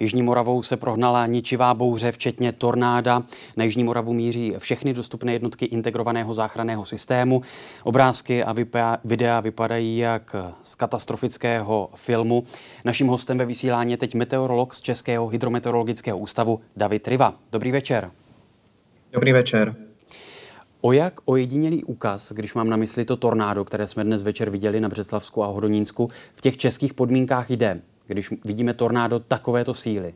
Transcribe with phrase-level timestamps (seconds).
[0.00, 3.22] Jižní Moravou se prohnala ničivá bouře, včetně tornáda.
[3.56, 7.42] Na Jižní Moravu míří všechny dostupné jednotky integrovaného záchranného systému.
[7.84, 8.54] Obrázky a
[9.04, 12.44] videa vypadají jak z katastrofického filmu.
[12.84, 17.34] Naším hostem ve vysílání je teď meteorolog z Českého hydrometeorologického ústavu David Riva.
[17.52, 18.10] Dobrý večer.
[19.12, 19.76] Dobrý večer.
[20.80, 24.80] O jak ojedinělý úkaz, když mám na mysli to tornádo, které jsme dnes večer viděli
[24.80, 27.80] na Břeclavsku a Hodonínsku, v těch českých podmínkách jde?
[28.06, 30.14] Když vidíme tornádo takovéto síly?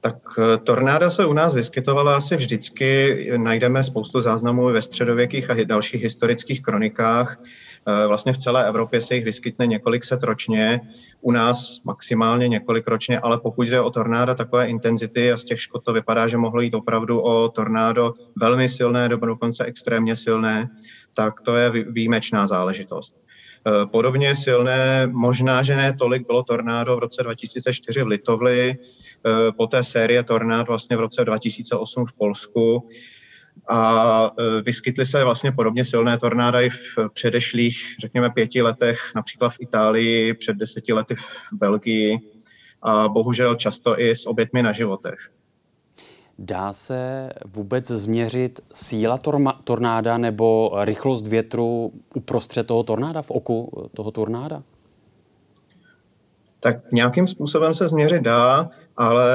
[0.00, 3.30] Tak eh, tornáda se u nás vyskytovala asi vždycky.
[3.36, 7.40] Najdeme spoustu záznamů ve středověkých a dalších historických kronikách.
[7.86, 10.80] Eh, vlastně v celé Evropě se jich vyskytne několik set ročně,
[11.20, 15.60] u nás maximálně několik ročně, ale pokud jde o tornáda takové intenzity a z těch
[15.60, 20.68] škod to vypadá, že mohlo jít opravdu o tornádo velmi silné, nebo dokonce extrémně silné,
[21.14, 23.16] tak to je výjimečná záležitost.
[23.68, 29.52] Eh, podobně silné, možná, že ne tolik, bylo tornádo v roce 2004 v Litovli, eh,
[29.52, 32.88] poté série tornád vlastně v roce 2008 v Polsku.
[33.68, 39.50] A eh, vyskytly se vlastně podobně silné tornáda i v předešlých, řekněme, pěti letech, například
[39.50, 41.22] v Itálii, před deseti lety v
[41.52, 42.18] Belgii
[42.82, 45.30] a bohužel často i s obětmi na životech.
[46.38, 53.88] Dá se vůbec změřit síla torma, tornáda nebo rychlost větru uprostřed toho tornáda, v oku
[53.94, 54.62] toho tornáda?
[56.60, 59.26] Tak nějakým způsobem se změřit dá, ale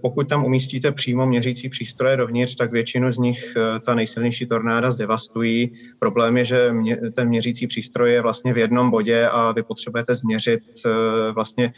[0.00, 4.90] pokud tam umístíte přímo měřící přístroje dovnitř, tak většinu z nich eh, ta nejsilnější tornáda
[4.90, 5.72] zdevastují.
[5.98, 10.14] Problém je, že mě, ten měřící přístroj je vlastně v jednom bodě a vy potřebujete
[10.14, 11.72] změřit eh, vlastně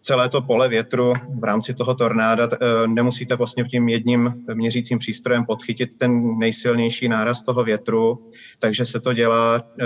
[0.00, 5.44] celé to pole větru v rámci toho tornáda eh, nemusíte vlastně tím jedním měřícím přístrojem
[5.44, 8.24] podchytit ten nejsilnější náraz toho větru,
[8.58, 9.84] takže se to dělá eh,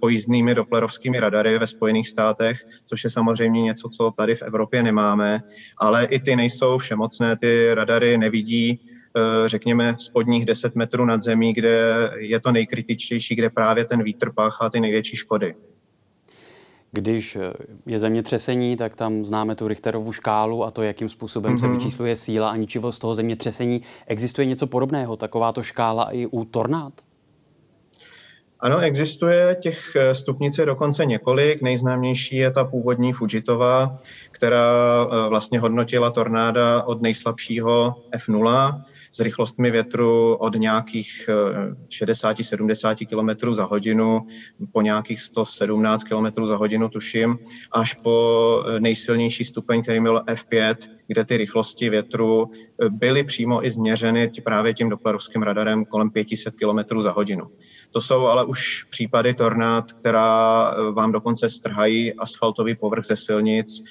[0.00, 5.38] pojízdnými doplerovskými radary ve Spojených státech, což je samozřejmě něco, co tady v Evropě nemáme,
[5.78, 8.80] ale i ty nejsou všemocné, ty radary nevidí
[9.16, 14.32] eh, řekněme, spodních 10 metrů nad zemí, kde je to nejkritičtější, kde právě ten vítr
[14.32, 15.54] páchá ty největší škody.
[16.92, 17.52] Když eh,
[17.86, 21.60] je zemětřesení, tak tam známe tu Richterovu škálu a to, jakým způsobem mm-hmm.
[21.60, 21.76] se mhm.
[21.76, 23.82] vyčísluje síla a ničivost toho zemětřesení.
[24.06, 26.92] Existuje něco podobného, takováto škála i u tornád?
[28.60, 29.56] Ano, existuje.
[29.60, 31.62] Těch eh, stupnic je dokonce několik.
[31.62, 33.94] Nejznámější je ta původní Fujitova,
[34.30, 38.82] která eh, vlastně hodnotila tornáda od nejslabšího F0
[39.12, 41.30] s rychlostmi větru od nějakých
[41.88, 44.26] 60-70 km za hodinu
[44.72, 47.38] po nějakých 117 km za hodinu, tuším,
[47.72, 50.76] až po eh, nejsilnější stupeň, který byl F5,
[51.08, 56.54] kde ty rychlosti větru eh, byly přímo i změřeny právě tím doplerovským radarem kolem 500
[56.54, 57.44] km za hodinu.
[57.90, 63.84] To jsou ale už případy tornád, která eh, vám dokonce strhají asfaltový povrch ze silnic,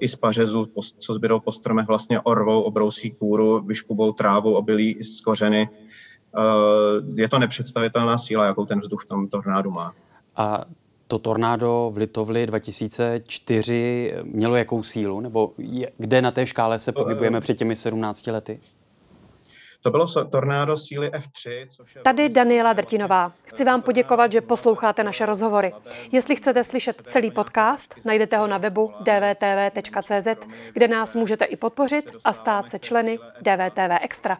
[0.00, 5.20] i z pařezu, co zbydou po stromech, vlastně orvou, obrousí kůru, vyškubou trávu, obilí z
[5.20, 5.68] kořeny.
[7.14, 9.94] Je to nepředstavitelná síla, jakou ten vzduch v tom tornádu má.
[10.36, 10.64] A
[11.10, 15.20] to tornádo v Litovli 2004 mělo jakou sílu?
[15.20, 18.60] Nebo je, kde na té škále se pohybujeme před těmi 17 lety?
[19.82, 21.66] To bylo tornádo síly F3.
[21.68, 22.02] Což je...
[22.02, 23.32] Tady Daniela Drtinová.
[23.42, 25.72] Chci vám poděkovat, že posloucháte naše rozhovory.
[26.12, 32.10] Jestli chcete slyšet celý podcast, najdete ho na webu dvtv.cz, kde nás můžete i podpořit
[32.24, 34.38] a stát se členy DVTV Extra.